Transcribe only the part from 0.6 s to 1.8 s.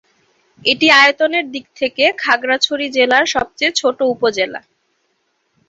এটি আয়তনের দিক